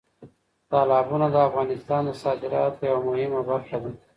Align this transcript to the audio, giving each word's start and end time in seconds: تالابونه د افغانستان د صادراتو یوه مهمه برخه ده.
تالابونه 0.71 1.27
د 1.31 1.35
افغانستان 1.47 2.01
د 2.05 2.11
صادراتو 2.23 2.81
یوه 2.91 3.01
مهمه 3.09 3.41
برخه 3.49 3.77
ده. 3.83 3.91